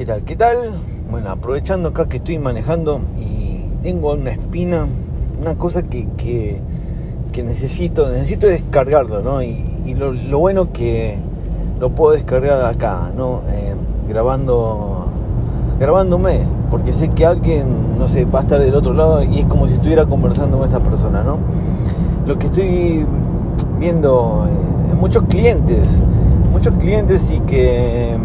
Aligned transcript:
¿Qué 0.00 0.06
tal? 0.06 0.22
¿Qué 0.22 0.34
tal? 0.34 0.56
Bueno, 1.10 1.28
aprovechando 1.28 1.90
acá 1.90 2.08
que 2.08 2.16
estoy 2.16 2.38
manejando 2.38 3.02
y 3.18 3.66
tengo 3.82 4.14
una 4.14 4.30
espina, 4.30 4.86
una 5.38 5.56
cosa 5.56 5.82
que, 5.82 6.08
que, 6.16 7.42
necesito, 7.42 8.08
necesito 8.08 8.46
descargarlo, 8.46 9.20
¿no? 9.20 9.42
Y, 9.42 9.94
lo, 9.94 10.38
bueno 10.38 10.72
que 10.72 11.18
lo 11.78 11.90
puedo 11.90 12.14
descargar 12.14 12.64
acá, 12.64 13.12
¿no? 13.14 13.42
Eh, 13.50 13.74
grabando, 14.08 15.04
grabándome, 15.78 16.46
porque 16.70 16.94
sé 16.94 17.10
que 17.10 17.26
alguien, 17.26 17.98
no 17.98 18.08
sé, 18.08 18.24
va 18.24 18.38
a 18.38 18.42
estar 18.44 18.58
del 18.58 18.74
otro 18.74 18.94
lado 18.94 19.22
y 19.22 19.40
es 19.40 19.44
como 19.44 19.68
si 19.68 19.74
estuviera 19.74 20.06
conversando 20.06 20.56
con 20.56 20.66
esta 20.66 20.80
persona, 20.80 21.22
¿no? 21.22 21.36
Lo 22.26 22.38
que 22.38 22.46
estoy 22.46 23.04
viendo 23.78 24.48
en 24.48 24.92
eh, 24.92 24.94
muchos 24.98 25.24
clientes, 25.24 26.00
muchos 26.50 26.72
clientes 26.78 27.30
y 27.30 27.40
que 27.40 28.16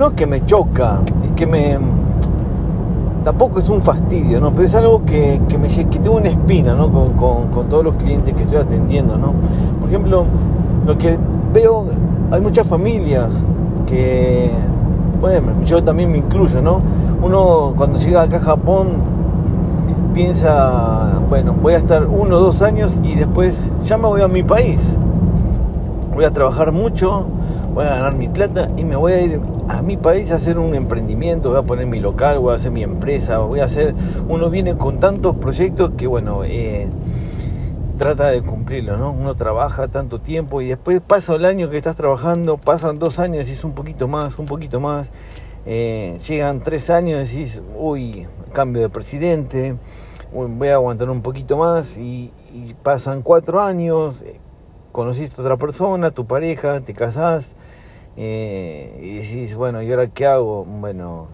no 0.00 0.14
que 0.14 0.26
me 0.26 0.46
choca, 0.46 1.00
es 1.22 1.32
que 1.32 1.46
me 1.46 1.78
tampoco 3.22 3.58
es 3.58 3.68
un 3.68 3.82
fastidio, 3.82 4.40
¿no? 4.40 4.50
Pero 4.50 4.62
es 4.62 4.74
algo 4.74 5.04
que, 5.04 5.38
me 5.60 5.68
que 5.68 5.98
tengo 5.98 6.16
una 6.16 6.30
espina, 6.30 6.74
¿no? 6.74 6.90
Con, 6.90 7.68
todos 7.68 7.84
los 7.84 7.96
clientes 7.96 8.32
que 8.32 8.44
estoy 8.44 8.56
atendiendo, 8.56 9.18
¿no? 9.18 9.34
Por 9.78 9.90
ejemplo, 9.90 10.24
lo 10.86 10.96
que 10.96 11.18
veo, 11.52 11.86
hay 12.30 12.40
muchas 12.40 12.66
familias 12.66 13.44
que, 13.86 14.50
bueno, 15.20 15.48
yo 15.66 15.84
también 15.84 16.10
me 16.10 16.16
incluyo, 16.16 16.62
¿no? 16.62 16.80
Uno 17.22 17.74
cuando 17.76 17.98
llega 17.98 18.22
acá 18.22 18.36
a 18.36 18.40
Japón 18.40 18.86
piensa, 20.14 21.20
bueno, 21.28 21.54
voy 21.60 21.74
a 21.74 21.76
estar 21.76 22.06
uno 22.06 22.36
o 22.36 22.40
dos 22.40 22.62
años 22.62 22.98
y 23.02 23.16
después 23.16 23.70
ya 23.84 23.98
me 23.98 24.06
voy 24.06 24.22
a 24.22 24.28
mi 24.28 24.42
país. 24.42 24.80
Voy 26.14 26.24
a 26.24 26.30
trabajar 26.30 26.72
mucho, 26.72 27.26
voy 27.72 27.84
a 27.84 27.90
ganar 27.90 28.14
mi 28.14 28.28
plata 28.28 28.68
y 28.76 28.84
me 28.84 28.96
voy 28.96 29.12
a 29.12 29.22
ir 29.22 29.40
a 29.68 29.82
mi 29.82 29.96
país 29.96 30.32
a 30.32 30.36
hacer 30.36 30.58
un 30.58 30.74
emprendimiento, 30.74 31.50
voy 31.50 31.58
a 31.58 31.62
poner 31.62 31.86
mi 31.86 32.00
local, 32.00 32.38
voy 32.38 32.52
a 32.52 32.56
hacer 32.56 32.72
mi 32.72 32.82
empresa, 32.82 33.38
voy 33.38 33.60
a 33.60 33.64
hacer... 33.64 33.94
Uno 34.28 34.50
viene 34.50 34.76
con 34.76 34.98
tantos 34.98 35.36
proyectos 35.36 35.92
que, 35.96 36.06
bueno, 36.06 36.44
eh, 36.44 36.90
trata 37.96 38.30
de 38.30 38.42
cumplirlo, 38.42 38.96
¿no? 38.96 39.12
Uno 39.12 39.36
trabaja 39.36 39.88
tanto 39.88 40.20
tiempo 40.20 40.60
y 40.60 40.68
después 40.68 41.00
pasa 41.00 41.34
el 41.34 41.44
año 41.44 41.70
que 41.70 41.76
estás 41.76 41.96
trabajando, 41.96 42.56
pasan 42.56 42.98
dos 42.98 43.18
años 43.18 43.48
y 43.48 43.66
un 43.66 43.72
poquito 43.72 44.08
más, 44.08 44.38
un 44.38 44.46
poquito 44.46 44.80
más. 44.80 45.12
Eh, 45.66 46.18
llegan 46.26 46.62
tres 46.62 46.90
años 46.90 47.32
y 47.32 47.36
decís, 47.36 47.62
uy, 47.78 48.26
cambio 48.52 48.82
de 48.82 48.88
presidente, 48.88 49.76
voy 50.32 50.68
a 50.68 50.74
aguantar 50.74 51.10
un 51.10 51.22
poquito 51.22 51.56
más 51.56 51.98
y, 51.98 52.32
y 52.52 52.74
pasan 52.82 53.22
cuatro 53.22 53.60
años, 53.60 54.22
eh, 54.22 54.40
conociste 54.90 55.40
a 55.40 55.44
otra 55.44 55.56
persona, 55.56 56.10
tu 56.10 56.26
pareja, 56.26 56.80
te 56.80 56.94
casás 56.94 57.54
eh, 58.16 59.00
y 59.02 59.16
decís, 59.16 59.56
bueno, 59.56 59.82
¿y 59.82 59.90
ahora 59.90 60.06
qué 60.08 60.26
hago? 60.26 60.64
Bueno, 60.64 61.28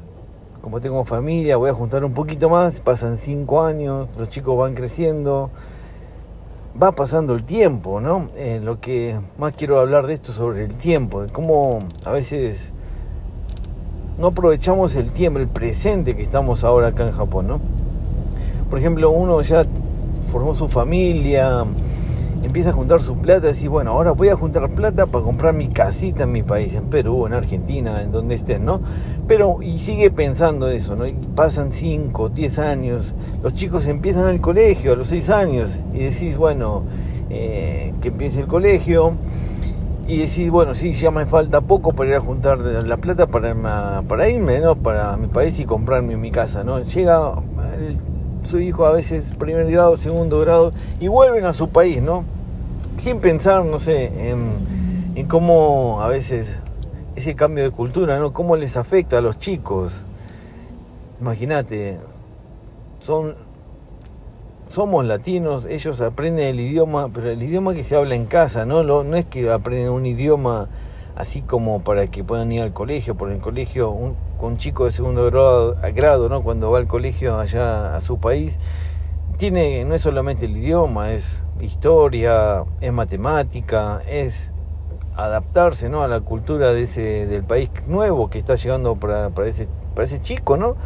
como 0.60 0.80
tengo 0.80 1.04
familia, 1.04 1.56
voy 1.56 1.70
a 1.70 1.74
juntar 1.74 2.04
un 2.04 2.12
poquito 2.12 2.48
más, 2.48 2.80
pasan 2.80 3.18
cinco 3.18 3.62
años, 3.62 4.08
los 4.18 4.28
chicos 4.28 4.56
van 4.56 4.74
creciendo, 4.74 5.50
va 6.80 6.92
pasando 6.92 7.34
el 7.34 7.44
tiempo, 7.44 8.00
¿no? 8.00 8.28
Eh, 8.36 8.60
lo 8.62 8.80
que 8.80 9.18
más 9.38 9.52
quiero 9.52 9.78
hablar 9.78 10.06
de 10.06 10.14
esto 10.14 10.32
sobre 10.32 10.64
el 10.64 10.74
tiempo, 10.74 11.22
de 11.22 11.32
cómo 11.32 11.78
a 12.04 12.12
veces 12.12 12.72
no 14.18 14.28
aprovechamos 14.28 14.96
el 14.96 15.12
tiempo, 15.12 15.38
el 15.38 15.48
presente 15.48 16.16
que 16.16 16.22
estamos 16.22 16.64
ahora 16.64 16.88
acá 16.88 17.04
en 17.06 17.12
Japón, 17.12 17.46
¿no? 17.46 17.60
Por 18.68 18.78
ejemplo, 18.78 19.10
uno 19.10 19.40
ya 19.42 19.64
formó 20.32 20.54
su 20.54 20.68
familia, 20.68 21.64
empieza 22.42 22.70
a 22.70 22.72
juntar 22.72 23.00
su 23.00 23.16
plata 23.16 23.50
y 23.50 23.66
bueno, 23.66 23.92
ahora 23.92 24.12
voy 24.12 24.28
a 24.28 24.36
juntar 24.36 24.68
plata 24.70 25.06
para 25.06 25.24
comprar 25.24 25.54
mi 25.54 25.68
casita 25.68 26.24
en 26.24 26.32
mi 26.32 26.42
país, 26.42 26.74
en 26.74 26.84
Perú, 26.84 27.26
en 27.26 27.34
Argentina, 27.34 28.02
en 28.02 28.12
donde 28.12 28.34
estén, 28.34 28.64
¿no? 28.64 28.80
Pero, 29.26 29.58
y 29.62 29.78
sigue 29.78 30.10
pensando 30.10 30.68
eso, 30.68 30.96
¿no? 30.96 31.06
Y 31.06 31.12
pasan 31.12 31.72
5, 31.72 32.28
10 32.30 32.58
años, 32.58 33.14
los 33.42 33.54
chicos 33.54 33.86
empiezan 33.86 34.28
el 34.28 34.40
colegio 34.40 34.92
a 34.92 34.96
los 34.96 35.08
6 35.08 35.30
años 35.30 35.84
y 35.92 35.98
decís, 35.98 36.36
bueno, 36.36 36.84
eh, 37.30 37.92
que 38.00 38.08
empiece 38.08 38.40
el 38.40 38.46
colegio 38.46 39.14
y 40.08 40.18
decís, 40.18 40.50
bueno, 40.50 40.74
sí, 40.74 40.92
ya 40.92 41.10
me 41.10 41.26
falta 41.26 41.60
poco 41.60 41.92
para 41.92 42.10
ir 42.10 42.16
a 42.16 42.20
juntar 42.20 42.58
la 42.58 42.96
plata 42.98 43.26
para, 43.26 44.02
para 44.02 44.28
irme, 44.28 44.60
¿no? 44.60 44.76
Para 44.76 45.16
mi 45.16 45.26
país 45.26 45.58
y 45.58 45.64
comprarme 45.64 46.16
mi 46.16 46.30
casa, 46.30 46.62
¿no? 46.62 46.80
Llega 46.80 47.34
su 48.48 48.60
hijo 48.60 48.86
a 48.86 48.92
veces 48.92 49.34
primer 49.36 49.68
grado, 49.70 49.96
segundo 49.96 50.38
grado 50.40 50.72
y 51.00 51.08
vuelven 51.08 51.44
a 51.44 51.52
su 51.52 51.68
país, 51.68 52.00
¿no? 52.00 52.24
Sin 52.98 53.20
pensar, 53.20 53.64
no 53.64 53.78
sé, 53.78 54.30
en, 54.30 55.26
cómo 55.28 56.02
a 56.02 56.08
veces 56.08 56.54
ese 57.14 57.34
cambio 57.34 57.64
de 57.64 57.70
cultura, 57.70 58.18
¿no? 58.18 58.32
Cómo 58.32 58.56
les 58.56 58.76
afecta 58.76 59.18
a 59.18 59.20
los 59.20 59.38
chicos. 59.38 59.92
Imagínate, 61.20 61.98
son 63.00 63.34
somos 64.70 65.04
latinos, 65.04 65.64
ellos 65.66 66.00
aprenden 66.00 66.48
el 66.48 66.60
idioma, 66.60 67.08
pero 67.12 67.30
el 67.30 67.42
idioma 67.42 67.72
que 67.72 67.84
se 67.84 67.96
habla 67.96 68.14
en 68.14 68.26
casa, 68.26 68.66
¿no? 68.66 68.82
no 68.82 69.16
es 69.16 69.24
que 69.24 69.50
aprenden 69.50 69.90
un 69.90 70.06
idioma 70.06 70.68
así 71.14 71.40
como 71.40 71.82
para 71.82 72.08
que 72.08 72.24
puedan 72.24 72.52
ir 72.52 72.62
al 72.62 72.72
colegio, 72.72 73.14
por 73.14 73.30
el 73.30 73.38
colegio, 73.38 73.90
un, 73.90 74.16
un 74.38 74.56
chico 74.58 74.84
de 74.84 74.90
segundo 74.90 75.24
grado, 75.26 75.76
grado, 75.94 76.28
¿no? 76.28 76.42
Cuando 76.42 76.70
va 76.70 76.78
al 76.78 76.86
colegio 76.86 77.38
allá 77.38 77.96
a 77.96 78.00
su 78.02 78.18
país, 78.18 78.58
tiene, 79.38 79.84
no 79.84 79.94
es 79.94 80.02
solamente 80.02 80.44
el 80.44 80.56
idioma, 80.56 81.12
es 81.12 81.42
historia, 81.60 82.64
es 82.80 82.92
matemática, 82.92 84.02
es 84.06 84.50
adaptarse 85.14 85.88
¿no? 85.88 86.02
a 86.02 86.08
la 86.08 86.20
cultura 86.20 86.72
de 86.72 86.82
ese, 86.82 87.26
del 87.26 87.42
país 87.42 87.70
nuevo 87.86 88.28
que 88.28 88.38
está 88.38 88.54
llegando 88.54 88.96
para, 88.96 89.30
para, 89.30 89.48
ese, 89.48 89.68
para 89.94 90.04
ese 90.04 90.20
chico, 90.20 90.56
¿no? 90.56 90.76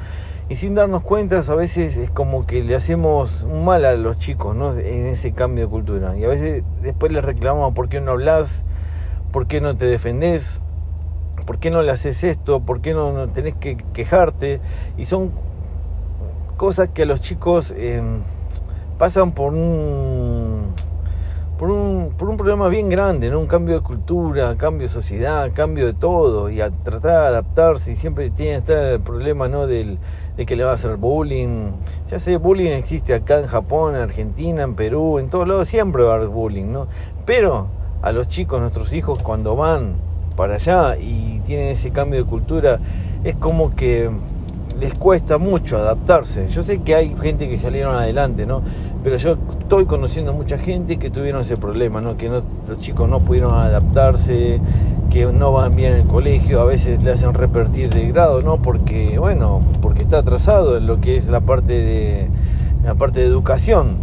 Y 0.49 0.57
sin 0.57 0.75
darnos 0.75 1.05
cuenta, 1.05 1.39
a 1.47 1.55
veces 1.55 1.97
es 1.97 2.11
como 2.11 2.45
que 2.45 2.65
le 2.65 2.75
hacemos 2.75 3.47
mal 3.47 3.85
a 3.85 3.95
los 3.95 4.19
chicos, 4.19 4.57
¿no? 4.57 4.73
En 4.73 5.07
ese 5.07 5.33
cambio 5.33 5.67
de 5.67 5.71
cultura. 5.71 6.17
Y 6.19 6.25
a 6.25 6.29
veces 6.29 6.65
después 6.83 7.13
les 7.13 7.25
reclamamos, 7.25 7.73
¿por 7.73 7.89
qué 7.89 8.01
no 8.01 8.11
hablas? 8.11 8.65
¿Por 9.31 9.47
qué 9.47 9.61
no 9.61 9.77
te 9.77 9.87
defendés? 9.87 10.61
¿Por 11.47 11.59
qué 11.59 11.71
no 11.71 11.83
le 11.83 11.93
haces 11.93 12.25
esto? 12.25 12.61
¿Por 12.61 12.81
qué 12.81 12.95
no, 12.95 13.29
tenés 13.29 13.55
que 13.55 13.77
quejarte? 13.93 14.61
Y 14.99 15.05
son 15.05 15.31
cosas 16.57 16.89
que 16.89 17.03
a 17.03 17.07
los 17.07 17.21
chicos... 17.21 17.73
Em, 17.77 18.23
pasan 19.01 19.33
por 19.33 19.55
un, 19.55 20.30
por 21.61 21.71
un, 21.71 22.15
por 22.17 22.31
un 22.31 22.39
problema 22.39 22.69
bien 22.69 22.89
grande, 22.89 23.29
¿no? 23.29 23.39
un 23.39 23.47
cambio 23.47 23.75
de 23.75 23.81
cultura, 23.83 24.57
cambio 24.57 24.89
de 24.89 24.95
sociedad, 24.95 25.51
cambio 25.53 25.85
de 25.85 25.93
todo, 25.93 26.49
y 26.49 26.63
a 26.63 26.71
tratar 26.71 27.11
de 27.11 27.27
adaptarse, 27.27 27.93
y 27.93 27.97
siempre 27.97 28.31
tiene 28.31 28.57
estar 28.57 28.79
el 28.79 29.01
problema 29.01 29.47
¿no? 29.47 29.67
Del, 29.67 29.99
de 30.39 30.47
que 30.47 30.57
le 30.57 30.65
va 30.65 30.71
a 30.71 30.75
hacer 30.77 30.97
bullying. 30.97 31.73
Ya 32.11 32.19
sé, 32.19 32.39
bullying 32.39 32.71
existe 32.71 33.13
acá 33.13 33.41
en 33.41 33.47
Japón, 33.47 33.95
en 33.95 34.01
Argentina, 34.01 34.63
en 34.63 34.75
Perú, 34.75 35.19
en 35.19 35.29
todos 35.29 35.47
lados 35.47 35.69
siempre 35.69 36.03
va 36.03 36.13
a 36.13 36.17
haber 36.17 36.29
bullying, 36.29 36.73
¿no? 36.73 36.87
Pero 37.27 37.67
a 38.01 38.11
los 38.11 38.29
chicos, 38.29 38.59
nuestros 38.59 38.95
hijos, 38.95 39.23
cuando 39.23 39.55
van 39.55 39.97
para 40.37 40.55
allá 40.55 40.97
y 40.97 41.41
tienen 41.41 41.69
ese 41.69 41.91
cambio 41.91 42.25
de 42.25 42.27
cultura, 42.27 42.79
es 43.23 43.37
como 43.37 43.77
que 43.77 44.09
les 44.81 44.95
cuesta 44.95 45.37
mucho 45.37 45.77
adaptarse. 45.77 46.49
Yo 46.49 46.63
sé 46.63 46.81
que 46.81 46.95
hay 46.95 47.15
gente 47.21 47.49
que 47.49 47.59
salieron 47.59 47.95
adelante, 47.95 48.47
¿no? 48.47 48.63
Pero 49.05 49.17
yo 49.17 49.37
estoy 49.59 49.85
conociendo 49.85 50.33
mucha 50.33 50.57
gente 50.57 50.99
que 50.99 51.11
tuvieron 51.11 51.43
ese 51.43 51.59
problema, 51.59 52.01
¿no? 52.01 52.17
Que 52.17 52.29
los 52.29 52.79
chicos 52.81 53.09
no 53.09 53.21
pudieron 53.21 53.53
adaptarse, 53.53 54.61
que 55.11 55.27
no 55.27 55.53
van 55.53 55.77
bien 55.77 55.93
en 55.93 56.01
el 56.01 56.07
colegio, 56.07 56.61
a 56.61 56.65
veces 56.65 57.03
le 57.03 57.13
hacen 57.13 57.35
repetir 57.35 57.93
de 57.93 58.09
grado, 58.09 58.43
¿no? 58.43 58.63
Porque, 58.63 59.19
bueno, 59.19 59.61
porque 59.83 60.03
está 60.03 60.19
atrasado 60.19 60.79
en 60.79 60.87
lo 60.87 61.01
que 61.01 61.17
es 61.17 61.29
la 61.29 61.41
parte 61.41 61.75
de, 61.75 62.29
la 62.85 62.95
parte 62.95 63.21
de 63.21 63.27
educación. 63.27 63.97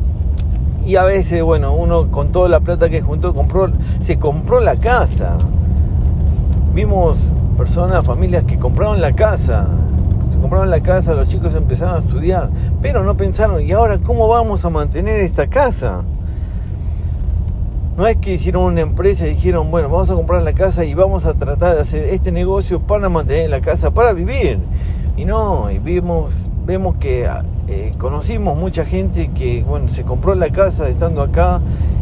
Y 0.85 0.95
a 0.95 1.03
veces, 1.03 1.41
bueno, 1.41 1.73
uno 1.73 2.11
con 2.11 2.31
toda 2.31 2.49
la 2.49 2.59
plata 2.59 2.89
que 2.89 3.01
juntó, 3.01 3.33
compró, 3.33 3.69
se 4.03 4.17
compró 4.19 4.59
la 4.59 4.75
casa. 4.75 5.37
Vimos 6.73 7.33
personas, 7.57 8.05
familias 8.05 8.43
que 8.43 8.57
compraron 8.57 9.01
la 9.01 9.13
casa, 9.13 9.67
compraron 10.37 10.69
la 10.69 10.81
casa, 10.81 11.13
los 11.13 11.27
chicos 11.27 11.53
empezaron 11.55 11.95
a 11.95 11.99
estudiar, 11.99 12.49
pero 12.81 13.03
no 13.03 13.15
pensaron, 13.15 13.61
¿y 13.61 13.71
ahora 13.71 13.97
cómo 13.99 14.27
vamos 14.27 14.63
a 14.65 14.69
mantener 14.69 15.21
esta 15.21 15.47
casa? 15.47 16.03
No 17.97 18.05
es 18.05 18.17
que 18.17 18.35
hicieron 18.35 18.63
una 18.63 18.81
empresa 18.81 19.25
y 19.25 19.31
dijeron, 19.31 19.71
bueno, 19.71 19.89
vamos 19.89 20.09
a 20.11 20.13
comprar 20.13 20.43
la 20.43 20.53
casa 20.53 20.85
y 20.85 20.93
vamos 20.93 21.25
a 21.25 21.33
tratar 21.33 21.75
de 21.75 21.81
hacer 21.81 22.09
este 22.09 22.31
negocio 22.31 22.79
para 22.79 23.09
mantener 23.09 23.49
la 23.49 23.59
casa, 23.59 23.89
para 23.89 24.13
vivir. 24.13 24.59
Y 25.17 25.25
no, 25.25 25.71
y 25.71 25.79
vimos, 25.79 26.31
vemos 26.63 26.97
que 26.97 27.27
eh, 27.67 27.91
conocimos 27.97 28.55
mucha 28.55 28.85
gente 28.85 29.31
que, 29.31 29.63
bueno, 29.63 29.89
se 29.89 30.03
compró 30.03 30.35
la 30.35 30.51
casa 30.51 30.87
estando 30.89 31.23
acá, 31.23 31.59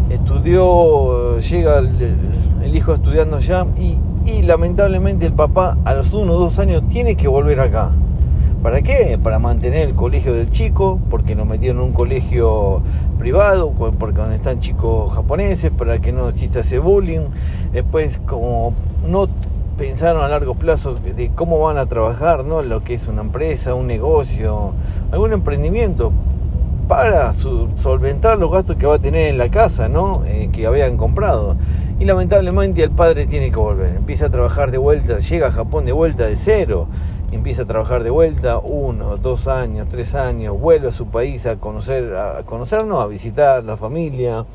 estudió, 0.09 1.39
llega 1.39 1.77
el, 1.77 2.75
hijo 2.75 2.93
estudiando 2.93 3.37
allá 3.37 3.65
y, 3.79 3.97
y 4.25 4.41
lamentablemente 4.41 5.25
el 5.25 5.33
papá 5.33 5.77
a 5.85 5.93
los 5.93 6.13
uno 6.13 6.33
o 6.33 6.39
dos 6.39 6.59
años 6.59 6.85
tiene 6.87 7.15
que 7.15 7.29
volver 7.29 7.61
acá. 7.61 7.91
¿Para 8.65 8.81
qué? 8.81 9.19
Para 9.21 9.37
mantener 9.37 9.89
el 9.89 9.93
colegio 9.93 10.33
del 10.33 10.49
chico, 10.49 10.99
porque 11.11 11.35
nos 11.35 11.45
metieron 11.45 11.77
en 11.77 11.83
un 11.83 11.93
colegio 11.93 12.81
privado, 13.19 13.71
porque 13.71 14.17
donde 14.17 14.37
están 14.37 14.59
chicos 14.59 15.13
japoneses, 15.13 15.69
para 15.69 15.99
que 15.99 16.11
no 16.11 16.29
exista 16.29 16.61
ese 16.61 16.79
bullying. 16.79 17.27
Después, 17.71 18.19
como 18.25 18.73
no 19.07 19.27
pensaron 19.77 20.23
a 20.23 20.29
largo 20.29 20.55
plazo 20.55 20.95
de 20.95 21.29
cómo 21.35 21.59
van 21.59 21.77
a 21.77 21.85
trabajar, 21.85 22.43
¿no? 22.43 22.63
Lo 22.63 22.83
que 22.83 22.95
es 22.95 23.07
una 23.07 23.21
empresa, 23.21 23.75
un 23.75 23.85
negocio, 23.85 24.71
algún 25.11 25.33
emprendimiento 25.33 26.11
para 26.87 27.33
solventar 27.33 28.39
los 28.39 28.51
gastos 28.51 28.77
que 28.77 28.87
va 28.87 28.95
a 28.95 28.99
tener 28.99 29.27
en 29.27 29.37
la 29.37 29.49
casa, 29.49 29.89
¿no? 29.89 30.23
Eh, 30.25 30.49
que 30.51 30.65
habían 30.65 30.97
comprado. 30.97 31.55
Y 31.99 32.05
lamentablemente 32.05 32.81
el 32.81 32.89
padre 32.89 33.27
tiene 33.27 33.51
que 33.51 33.57
volver. 33.57 33.95
Empieza 33.95 34.25
a 34.25 34.29
trabajar 34.29 34.71
de 34.71 34.79
vuelta, 34.79 35.19
llega 35.19 35.47
a 35.49 35.51
Japón 35.51 35.85
de 35.85 35.91
vuelta 35.91 36.25
de 36.25 36.35
cero. 36.35 36.87
Empieza 37.35 37.63
a 37.63 37.65
trabajar 37.65 38.01
de 38.01 38.09
vuelta 38.11 38.59
uno, 38.59 39.17
dos 39.17 39.49
años, 39.49 39.89
tres 39.89 40.15
años. 40.15 40.57
Vuelve 40.57 40.87
a 40.87 40.91
su 40.93 41.07
país 41.07 41.45
a 41.45 41.57
conocer, 41.57 42.15
a 42.15 42.43
conocer, 42.43 42.85
no, 42.85 43.01
a 43.01 43.07
visitar 43.07 43.61
la 43.65 43.75
familia. 43.75 44.45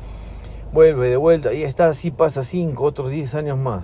Vuelve 0.73 1.11
de 1.11 1.15
vuelta 1.15 1.53
y 1.53 1.61
está 1.61 1.89
así, 1.89 2.09
pasa 2.09 2.43
cinco, 2.43 2.85
otros 2.85 3.11
diez 3.11 3.35
años 3.35 3.59
más. 3.59 3.83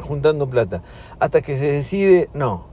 Juntando 0.00 0.48
plata. 0.48 0.82
Hasta 1.20 1.42
que 1.42 1.58
se 1.58 1.70
decide, 1.70 2.30
no. 2.32 2.64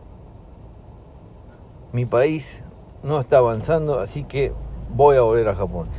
Mi 1.91 2.05
país 2.05 2.63
no 3.03 3.19
está 3.19 3.39
avanzando, 3.39 3.99
así 3.99 4.23
que 4.23 4.53
voy 4.95 5.17
a 5.17 5.21
volver 5.21 5.49
a 5.49 5.55
Japón. 5.55 5.89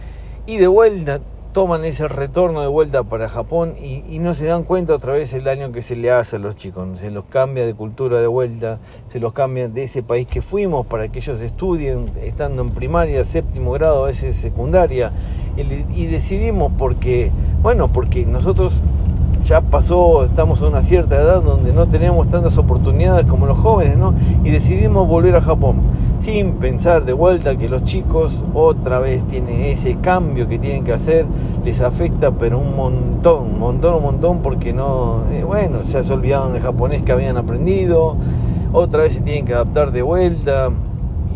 Y 0.47 0.57
de 0.57 0.67
vuelta 0.67 1.21
toman 1.53 1.85
ese 1.85 2.09
retorno 2.09 2.63
de 2.63 2.67
vuelta 2.67 3.03
para 3.03 3.29
Japón 3.29 3.75
y, 3.79 4.19
no 4.19 4.35
se 4.35 4.47
dan 4.47 4.63
cuenta 4.63 4.95
otra 4.95 5.13
vez 5.13 5.33
el 5.33 5.45
daño 5.45 5.73
que 5.73 5.83
se 5.83 5.97
le 5.97 6.11
hace 6.11 6.37
a 6.37 6.39
los 6.39 6.57
chicos. 6.57 6.99
Se 6.99 7.11
los 7.11 7.25
cambia 7.27 7.67
de 7.67 7.75
cultura 7.75 8.21
de 8.21 8.27
vuelta, 8.27 8.79
se 9.09 9.21
los 9.21 9.33
cambia 9.33 9.69
de 9.69 9.83
ese 9.83 10.03
país 10.03 10.27
que 10.27 10.43
fuimos 10.43 10.87
para 10.87 11.09
que 11.09 11.19
ellos 11.19 11.41
estudien, 11.41 12.07
estando 12.23 12.63
en 12.63 12.71
primaria, 12.71 13.25
séptimo 13.25 13.73
grado, 13.73 14.05
a 14.05 14.07
veces 14.07 14.37
secundaria. 14.37 15.13
Y, 15.57 16.07
decidimos 16.07 16.73
porque, 16.79 17.31
bueno, 17.63 17.93
porque 17.93 18.25
nosotros 18.25 18.73
ya 19.45 19.61
pasó, 19.61 20.25
estamos 20.25 20.63
a 20.63 20.69
una 20.69 20.83
cierta 20.83 21.17
edad 21.17 21.43
donde 21.43 21.73
no 21.73 21.87
tenemos 21.89 22.29
tantas 22.29 22.57
oportunidades 22.59 23.27
como 23.27 23.47
los 23.47 23.59
jóvenes, 23.59 23.97
¿no? 23.97 24.15
Y 24.45 24.51
decidimos 24.51 25.09
volver 25.09 25.37
a 25.37 25.41
Japón 25.41 25.77
sin 26.21 26.55
pensar 26.55 27.05
de 27.05 27.13
vuelta 27.13 27.57
que 27.57 27.69
los 27.69 27.83
chicos 27.83 28.45
otra 28.55 29.01
vez 29.01 29.27
tienen 29.27 29.63
ese 29.63 29.97
cambio 29.97 30.47
que 30.47 30.59
tienen 30.59 30.85
que 30.85 30.93
hacer, 30.93 31.27
les 31.65 31.81
afecta 31.81 32.31
pero 32.31 32.61
un 32.61 32.77
montón, 32.77 33.55
un 33.55 33.59
montón, 33.59 33.95
un 33.97 34.03
montón 34.03 34.39
porque 34.41 34.73
no, 34.73 35.25
eh, 35.33 35.43
bueno, 35.43 35.83
ya 35.83 36.03
se 36.03 36.13
olvidaron 36.13 36.55
el 36.55 36.63
japonés 36.63 37.03
que 37.03 37.11
habían 37.11 37.37
aprendido, 37.37 38.17
otra 38.73 39.03
vez 39.03 39.15
se 39.15 39.21
tienen 39.21 39.45
que 39.45 39.55
adaptar 39.55 39.91
de 39.91 40.03
vuelta 40.03 40.71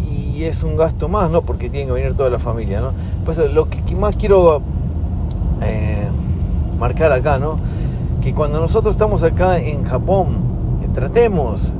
y 0.08 0.44
es 0.44 0.62
un 0.62 0.76
gasto 0.76 1.08
más, 1.08 1.30
¿no? 1.30 1.42
Porque 1.42 1.68
tienen 1.68 1.88
que 1.88 1.94
venir 1.94 2.14
toda 2.14 2.30
la 2.30 2.38
familia, 2.38 2.80
¿no? 2.80 2.92
Pues 3.24 3.38
lo 3.52 3.68
que 3.68 3.82
más 3.96 4.14
quiero 4.14 4.62
eh, 5.62 6.06
marcar 6.78 7.10
acá, 7.10 7.40
¿no? 7.40 7.56
Que 8.26 8.34
cuando 8.34 8.58
nosotros 8.58 8.96
estamos 8.96 9.22
acá 9.22 9.60
en 9.60 9.84
Japón, 9.84 10.38
eh, 10.82 10.88
tratemos 10.92 11.72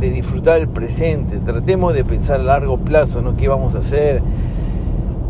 de 0.00 0.08
disfrutar 0.08 0.58
el 0.58 0.66
presente, 0.66 1.36
tratemos 1.40 1.92
de 1.92 2.06
pensar 2.06 2.40
a 2.40 2.42
largo 2.42 2.78
plazo, 2.78 3.20
¿no? 3.20 3.36
¿Qué 3.36 3.48
vamos 3.48 3.74
a 3.74 3.80
hacer? 3.80 4.22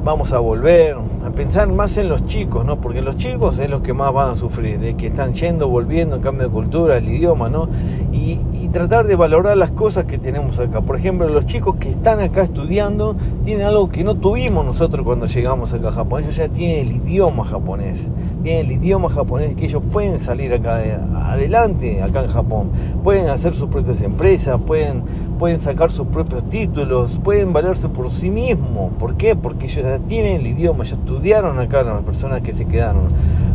Vamos 0.03 0.33
a 0.33 0.39
volver, 0.39 0.97
a 1.27 1.31
pensar 1.31 1.69
más 1.69 1.99
en 1.99 2.09
los 2.09 2.25
chicos, 2.25 2.65
¿no? 2.65 2.81
Porque 2.81 3.03
los 3.03 3.19
chicos 3.19 3.59
es 3.59 3.69
los 3.69 3.83
que 3.83 3.93
más 3.93 4.11
van 4.15 4.31
a 4.31 4.35
sufrir, 4.35 4.81
de 4.81 4.95
que 4.95 5.09
están 5.09 5.35
yendo, 5.35 5.69
volviendo, 5.69 6.17
en 6.17 6.23
cambio 6.23 6.49
de 6.49 6.55
cultura, 6.55 6.97
el 6.97 7.07
idioma, 7.07 7.51
¿no? 7.51 7.69
Y, 8.11 8.39
tratar 8.71 9.05
de 9.09 9.17
valorar 9.17 9.57
las 9.57 9.73
cosas 9.73 10.05
que 10.05 10.17
tenemos 10.17 10.61
acá. 10.61 10.81
Por 10.81 10.95
ejemplo, 10.95 11.29
los 11.29 11.45
chicos 11.45 11.75
que 11.81 11.89
están 11.89 12.21
acá 12.21 12.43
estudiando 12.43 13.17
tienen 13.45 13.67
algo 13.67 13.89
que 13.89 14.05
no 14.05 14.15
tuvimos 14.15 14.65
nosotros 14.65 15.05
cuando 15.05 15.27
llegamos 15.27 15.73
acá 15.73 15.89
a 15.89 15.93
Japón. 15.93 16.23
Ellos 16.23 16.37
ya 16.37 16.49
tienen 16.49 16.87
el 16.87 16.97
idioma 16.99 17.45
japonés, 17.45 18.09
tienen 18.45 18.67
el 18.67 18.73
idioma 18.73 19.09
japonés 19.09 19.57
que 19.57 19.65
ellos 19.65 19.83
pueden 19.91 20.21
salir 20.21 20.55
acá 20.55 20.85
adelante, 21.17 22.01
acá 22.01 22.23
en 22.23 22.31
Japón. 22.31 22.71
Pueden 23.03 23.27
hacer 23.29 23.57
sus 23.57 23.69
propias 23.69 24.03
empresas, 24.03 24.61
pueden, 24.65 25.03
pueden 25.41 25.59
sacar 25.59 25.91
sus 25.91 26.07
propios 26.09 26.47
títulos, 26.51 27.19
pueden 27.25 27.55
valerse 27.55 27.89
por 27.89 28.13
sí 28.13 28.31
mismos. 28.31 28.93
¿Por 28.99 29.15
qué? 29.15 29.35
Porque 29.35 29.65
ellos 29.65 29.83
ya 29.83 29.99
tienen 29.99 30.43
el 30.43 30.47
idioma, 30.49 30.85
ya 30.85 30.97
estudiaron 30.97 31.59
acá 31.59 31.83
las 31.83 32.03
personas 32.03 32.43
que 32.43 32.53
se 32.53 32.67
quedaron. 32.67 33.05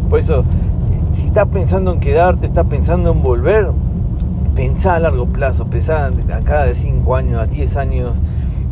Por 0.10 0.20
eso, 0.20 0.44
si 1.14 1.28
estás 1.28 1.46
pensando 1.46 1.94
en 1.94 2.00
quedarte, 2.00 2.48
estás 2.48 2.66
pensando 2.66 3.12
en 3.12 3.22
volver, 3.22 3.70
pensá 4.56 4.96
a 4.96 5.00
largo 5.00 5.28
plazo, 5.28 5.68
pensá 5.68 6.12
acá 6.34 6.66
de 6.66 6.74
5 6.74 7.16
años 7.16 7.40
a 7.40 7.46
10 7.46 7.78
años, 7.78 8.18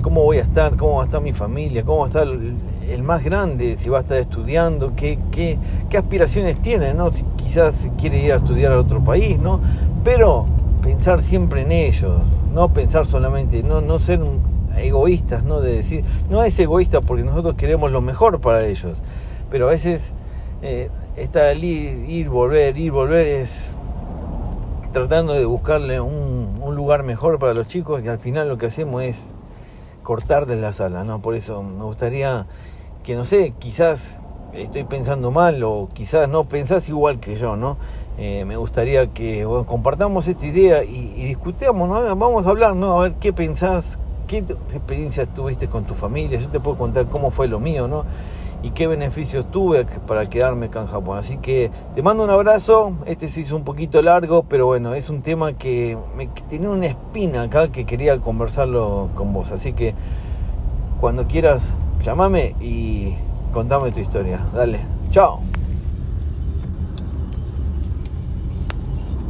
cómo 0.01 0.23
voy 0.23 0.37
a 0.37 0.41
estar, 0.41 0.75
cómo 0.75 0.95
va 0.95 1.03
a 1.03 1.05
estar 1.05 1.21
mi 1.21 1.33
familia, 1.33 1.83
cómo 1.83 1.99
va 1.99 2.05
a 2.05 2.07
estar 2.07 2.27
el, 2.27 3.03
más 3.03 3.23
grande, 3.23 3.75
si 3.75 3.89
va 3.89 3.99
a 3.99 4.01
estar 4.01 4.17
estudiando, 4.17 4.93
qué, 4.95 5.19
qué, 5.29 5.59
aspiraciones 5.95 6.59
tiene, 6.61 6.95
¿no? 6.95 7.11
quizás 7.35 7.91
quiere 7.95 8.25
ir 8.25 8.33
a 8.33 8.37
estudiar 8.37 8.71
a 8.71 8.79
otro 8.79 9.03
país, 9.03 9.39
¿no? 9.39 9.59
Pero 10.03 10.47
pensar 10.83 11.21
siempre 11.21 11.61
en 11.61 11.71
ellos, 11.71 12.21
no 12.53 12.69
pensar 12.69 13.05
solamente, 13.05 13.63
no, 13.63 13.81
no 13.81 13.97
ser 13.97 14.19
egoístas, 14.77 15.43
¿no? 15.43 15.61
De 15.61 15.77
decir, 15.77 16.03
no 16.29 16.43
es 16.43 16.59
egoísta 16.59 17.01
porque 17.01 17.23
nosotros 17.23 17.55
queremos 17.55 17.91
lo 17.91 18.01
mejor 18.01 18.41
para 18.41 18.65
ellos, 18.65 18.97
pero 19.49 19.67
a 19.67 19.71
veces 19.71 20.11
eh, 20.61 20.89
estar 21.15 21.45
allí, 21.45 22.05
ir, 22.07 22.29
volver, 22.29 22.77
ir, 22.77 22.91
volver 22.91 23.25
es 23.25 23.75
tratando 24.91 25.33
de 25.33 25.45
buscarle 25.45 25.99
un, 25.99 26.43
lugar 26.75 27.03
mejor 27.03 27.37
para 27.37 27.53
los 27.53 27.67
chicos 27.67 28.03
y 28.03 28.07
al 28.07 28.17
final 28.17 28.49
lo 28.49 28.57
que 28.57 28.65
hacemos 28.65 29.03
es 29.03 29.31
cortar 30.01 30.47
de 30.47 30.55
la 30.55 30.73
sala, 30.73 31.03
¿no? 31.03 31.21
Por 31.21 31.35
eso 31.35 31.61
me 31.61 31.83
gustaría 31.83 32.47
que, 33.03 33.15
no 33.15 33.25
sé, 33.25 33.53
quizás 33.59 34.19
estoy 34.53 34.83
pensando 34.83 35.29
mal 35.29 35.63
o 35.63 35.89
quizás 35.93 36.27
no 36.27 36.45
pensás 36.45 36.89
igual 36.89 37.19
que 37.19 37.35
yo, 37.37 37.55
¿no? 37.55 37.77
Eh, 38.17 38.45
me 38.45 38.57
gustaría 38.57 39.07
que 39.07 39.45
compartamos 39.65 40.27
esta 40.27 40.45
idea 40.45 40.83
y, 40.83 41.13
y 41.15 41.25
discutamos, 41.25 41.89
¿no? 41.89 42.15
Vamos 42.15 42.45
a 42.45 42.49
hablar, 42.49 42.75
¿no? 42.75 42.99
A 42.99 43.03
ver 43.03 43.13
qué 43.19 43.33
pensás, 43.33 43.97
qué 44.27 44.39
experiencias 44.39 45.27
tuviste 45.33 45.67
con 45.67 45.85
tu 45.85 45.95
familia, 45.95 46.39
yo 46.39 46.47
te 46.49 46.59
puedo 46.59 46.77
contar 46.77 47.07
cómo 47.07 47.31
fue 47.31 47.47
lo 47.47 47.59
mío, 47.59 47.87
¿no? 47.87 48.05
y 48.63 48.71
qué 48.71 48.87
beneficios 48.87 49.51
tuve 49.51 49.85
para 50.07 50.25
quedarme 50.25 50.67
acá 50.67 50.79
en 50.79 50.87
Japón. 50.87 51.17
Así 51.17 51.37
que 51.37 51.69
te 51.93 52.01
mando 52.01 52.23
un 52.23 52.29
abrazo. 52.29 52.93
Este 53.05 53.27
se 53.27 53.41
hizo 53.41 53.57
un 53.57 53.65
poquito 53.65 54.01
largo, 54.01 54.43
pero 54.43 54.65
bueno, 54.65 54.95
es 54.95 55.09
un 55.09 55.21
tema 55.21 55.53
que 55.53 55.97
me 56.15 56.27
tiene 56.49 56.69
una 56.69 56.87
espina 56.87 57.43
acá 57.43 57.67
que 57.67 57.85
quería 57.85 58.17
conversarlo 58.19 59.09
con 59.15 59.33
vos. 59.33 59.51
Así 59.51 59.73
que 59.73 59.93
cuando 61.01 61.27
quieras, 61.27 61.75
llámame 62.01 62.55
y 62.61 63.15
contame 63.53 63.91
tu 63.91 63.99
historia. 63.99 64.39
Dale, 64.55 64.79
chao. 65.11 65.41